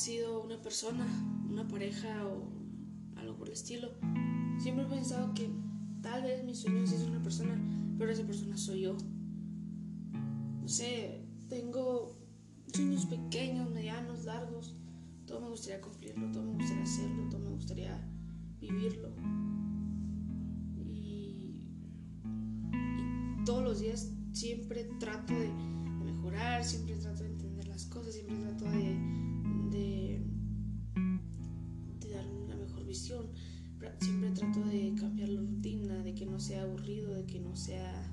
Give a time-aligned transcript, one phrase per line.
[0.00, 1.06] sido una persona,
[1.50, 2.48] una pareja o
[3.16, 3.90] algo por el estilo.
[4.58, 5.50] Siempre he pensado que
[6.00, 7.60] tal vez mi sueño es una persona,
[7.98, 8.96] pero esa persona soy yo.
[10.62, 12.16] No sé, tengo
[12.72, 14.74] sueños pequeños, medianos, largos.
[15.26, 18.10] Todo me gustaría cumplirlo, todo me gustaría hacerlo, todo me gustaría
[18.58, 19.10] vivirlo.
[20.78, 21.68] Y,
[23.44, 25.50] todos los días siempre trato de,
[26.04, 29.29] mejorar, siempre trato de entender las cosas, siempre trato de,
[29.70, 30.20] de,
[32.12, 33.26] dar una mejor visión.
[34.00, 38.12] Siempre trato de cambiar la rutina, de que no sea aburrido, de que no sea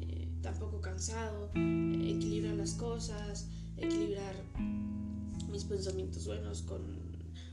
[0.00, 4.34] eh, tampoco cansado, equilibrar las cosas, equilibrar
[5.50, 7.06] mis pensamientos buenos con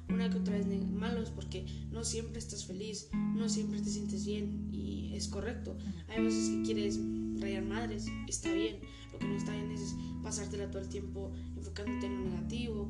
[0.10, 4.70] una que otra vez malos porque no siempre estás feliz, no siempre te sientes bien
[4.71, 5.77] y es correcto.
[6.10, 6.99] Hay veces que quieres
[7.40, 8.77] rayar madres, está bien.
[9.12, 12.90] Lo que no está bien es pasártela todo el tiempo enfocándote en lo negativo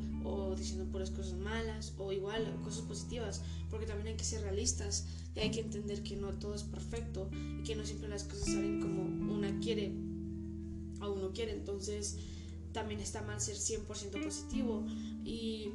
[2.37, 6.33] igual cosas positivas, porque también hay que ser realistas y hay que entender que no
[6.33, 9.03] todo es perfecto y que no siempre las cosas salen como
[9.33, 9.91] una quiere
[11.01, 11.53] o uno quiere.
[11.53, 12.17] Entonces,
[12.71, 14.85] también está mal ser 100% positivo
[15.23, 15.69] y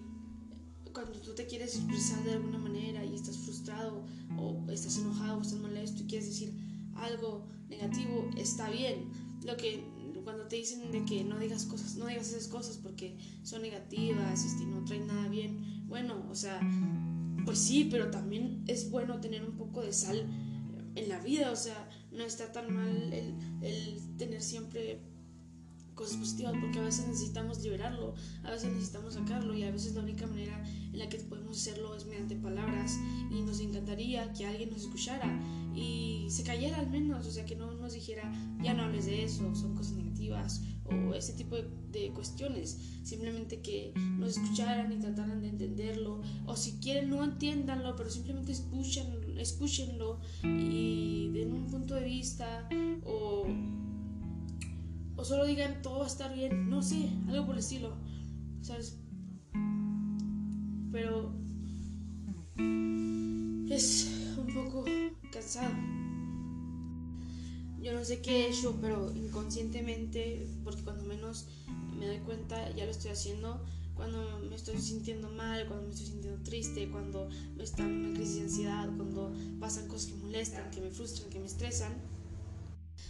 [0.92, 4.04] cuando tú te quieres expresar de alguna manera y estás frustrado
[4.36, 6.52] o estás enojado o estás molesto y quieres decir
[6.96, 9.10] algo negativo, está bien.
[9.44, 9.84] Lo que
[10.28, 14.44] cuando te dicen de que no digas cosas, no digas esas cosas porque son negativas,
[14.44, 15.88] este, no traen nada bien.
[15.88, 16.60] Bueno, o sea,
[17.46, 20.26] pues sí, pero también es bueno tener un poco de sal
[20.96, 25.00] en la vida, o sea, no está tan mal el, el tener siempre
[25.94, 30.02] cosas positivas, porque a veces necesitamos liberarlo, a veces necesitamos sacarlo y a veces la
[30.02, 32.98] única manera en la que podemos hacerlo es mediante palabras
[33.30, 35.40] y nos encantaría que alguien nos escuchara
[35.74, 38.30] y se cayera al menos, o sea, que no dijera,
[38.62, 43.92] ya no hables de eso, son cosas negativas o ese tipo de, cuestiones, simplemente que
[44.18, 50.20] nos escucharan y trataran de entenderlo o si quieren no entiéndanlo, pero simplemente escuchen, escúchenlo
[50.42, 52.68] y den un punto de vista
[53.04, 53.46] o
[55.18, 57.96] o solo digan todo va a estar bien, no sé, algo por el estilo,
[58.62, 58.96] ¿sabes?
[60.92, 61.34] Pero
[63.68, 64.84] es un poco
[65.32, 65.97] cansado.
[67.82, 71.46] Yo no sé qué he hecho, pero inconscientemente, porque cuando menos
[71.98, 76.06] me doy cuenta ya lo estoy haciendo, cuando me estoy sintiendo mal, cuando me estoy
[76.06, 80.70] sintiendo triste, cuando me está en una crisis de ansiedad, cuando pasan cosas que molestan,
[80.70, 81.94] que me frustran, que me estresan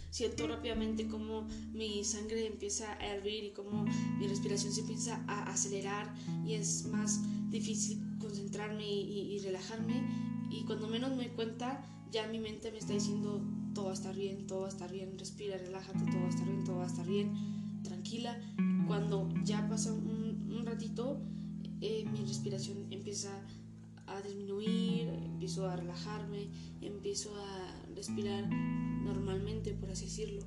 [0.09, 3.85] siento rápidamente como mi sangre empieza a hervir y como
[4.17, 6.13] mi respiración se empieza a acelerar
[6.45, 10.03] y es más difícil concentrarme y, relajarme.
[10.49, 13.41] Y cuando menos me doy cuenta ya mi mente me está diciendo
[13.79, 16.29] todo va a estar bien, todo va a estar bien, respira, relájate, todo va a
[16.29, 17.31] estar bien, todo va a estar bien,
[17.81, 18.37] tranquila.
[18.87, 21.21] Cuando ya pasa un, ratito,
[21.79, 23.31] eh, mi respiración empieza
[24.05, 26.49] a disminuir, empiezo a relajarme,
[26.81, 30.41] empiezo a respirar normalmente, por así decirlo.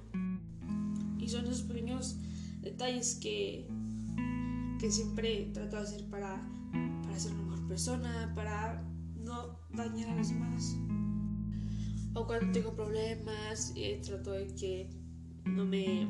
[1.18, 2.18] Y son esos pequeños
[2.60, 3.66] detalles que,
[4.78, 6.46] que siempre trato de hacer para,
[7.02, 10.76] para ser una mejor persona, para no dañar a los demás.
[12.14, 14.90] O cuando tengo problemas, eh, trato de que
[15.44, 16.06] no me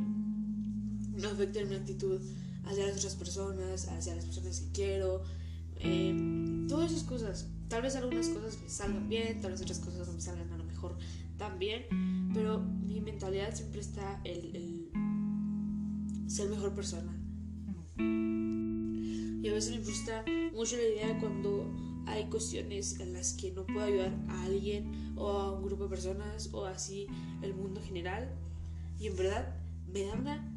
[1.16, 2.20] no afecten mi actitud
[2.64, 5.22] hacia las otras personas, hacia las personas que quiero.
[5.76, 7.48] Eh, todas esas cosas.
[7.68, 10.58] Tal vez algunas cosas me salgan bien, tal vez otras cosas no me salgan a
[10.58, 10.96] lo mejor
[11.38, 11.86] también,
[12.34, 14.90] pero mi mentalidad siempre está el,
[16.26, 17.18] ser mejor persona.
[17.98, 20.24] Y a veces me frustra
[20.54, 25.28] mucho la idea cuando hay cuestiones en las que no puedo ayudar a alguien o
[25.28, 27.06] a un grupo de personas o así
[27.42, 28.30] el mundo general.
[28.98, 29.56] Y en verdad
[29.92, 30.52] me da una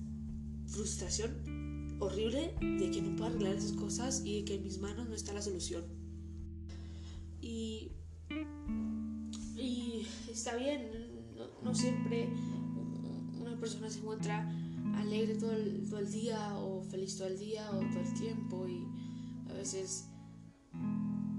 [0.67, 5.07] frustración horrible de que no puedo arreglar esas cosas y de que en mis manos
[5.07, 5.85] no está la solución.
[7.41, 7.91] Y
[10.29, 10.91] está bien,
[11.63, 12.29] no, siempre
[13.40, 14.51] una persona se encuentra
[14.96, 18.67] alegre todo el, todo el día o feliz todo el día o todo el tiempo
[18.67, 18.85] y
[19.49, 20.09] a veces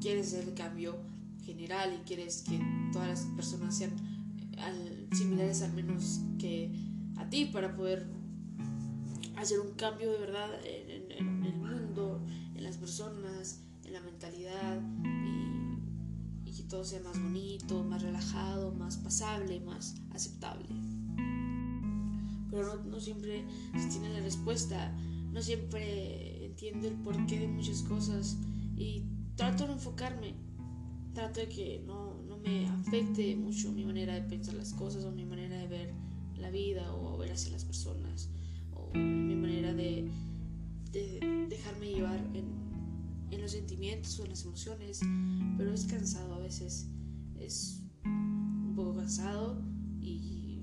[0.00, 0.96] quieres el cambio
[1.44, 2.60] general y quieres que
[2.93, 3.93] todas las personas sean
[5.12, 6.72] similares al menos que
[7.16, 8.06] a ti para poder
[9.37, 14.81] hacer un cambio de verdad en, en el mundo, en las personas, en la mentalidad
[16.69, 20.66] todo sea más bonito, más relajado, más pasable, más aceptable.
[22.50, 23.44] Pero no, siempre
[23.76, 24.93] se tiene la respuesta,
[25.32, 28.37] no siempre entiendo el porqué de muchas cosas
[28.76, 29.04] y
[29.36, 30.34] trato de enfocarme,
[31.12, 35.12] trato de que no, no me afecte mucho mi manera de pensar las cosas o
[35.12, 35.94] mi manera de ver
[36.36, 38.30] la vida o ver hacia las personas
[38.72, 40.10] o mi manera de,
[40.92, 42.46] de dejarme llevar en,
[43.30, 45.00] en los sentimientos o en las emociones,
[45.56, 46.88] pero es cansado a veces,
[47.38, 49.62] es un poco cansado
[50.00, 50.62] y,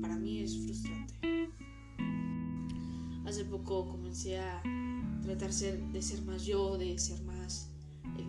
[0.00, 1.14] para mí es frustrante.
[3.24, 4.62] Hace poco comencé a
[5.22, 7.68] tratar de ser más yo, de ser más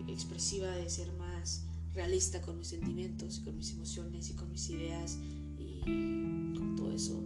[0.08, 5.18] expresiva, de ser más realista con mis sentimientos, con mis emociones y con mis ideas
[5.58, 5.80] y
[6.56, 7.22] con todo eso.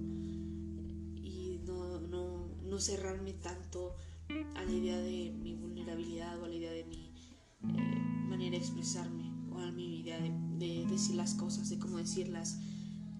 [1.22, 3.94] Y no, no, no cerrarme tanto
[4.54, 7.12] a la idea de mi vulnerabilidad o a la idea de mi
[7.62, 12.58] eh, manera de expresarme o a mi idea de, decir las cosas, de cómo decirlas,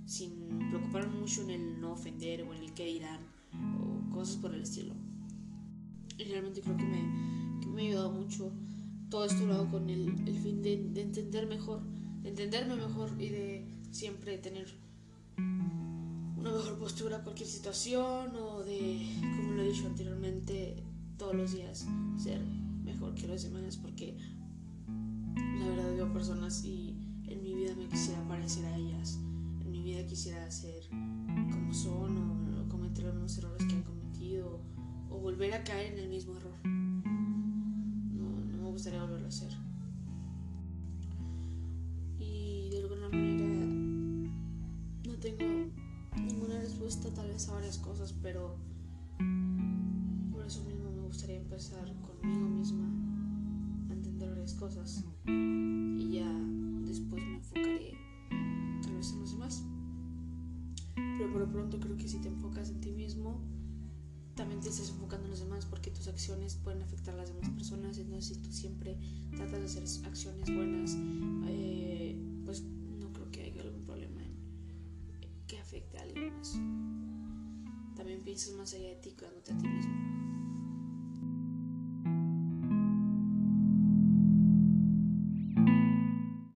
[0.06, 3.20] sin preocuparme mucho en el no ofender o en el qué dirán
[3.80, 4.94] o cosas por el estilo.
[6.18, 8.52] Y realmente creo que me, que me ha ayudado mucho.
[9.08, 11.80] Todo esto lo hago con el, el fin de, de entender mejor,
[12.22, 14.66] de entenderme mejor y de siempre tener
[16.36, 19.06] una mejor postura a cualquier situación o de,
[19.36, 20.82] como lo he dicho anteriormente,
[21.16, 21.86] todos los días
[22.16, 22.40] ser
[22.84, 24.16] mejor que los demás porque
[24.86, 29.18] la verdad veo personas y en mi vida me quisiera parecer a ellas,
[29.60, 32.37] en mi vida quisiera ser como son
[35.38, 36.52] volver a caer en el mismo error.
[36.64, 38.28] No,
[38.60, 39.52] me gustaría volverlo a hacer.
[42.18, 43.64] Y de alguna manera
[45.06, 45.70] no tengo
[46.16, 48.58] ninguna respuesta tal vez a varias cosas, pero
[51.06, 52.84] gustaría empezar conmigo misma
[53.88, 56.30] a entender varias cosas y ya
[56.84, 57.94] después me enfocaré
[58.82, 59.64] tal vez en los demás.
[60.94, 63.40] Pero por lo pronto creo que si te enfocas en ti mismo,
[64.38, 67.50] también te estás enfocando en los demás porque tus acciones pueden afectar a las demás
[67.50, 67.98] personas.
[67.98, 68.96] Entonces, si tú siempre
[69.36, 70.96] tratas de hacer acciones buenas,
[71.48, 74.36] eh, pues no creo que haya algún problema en
[75.48, 76.52] que afecte a alguien más.
[77.96, 80.07] También piensas más allá de ti, cuando a ti mismo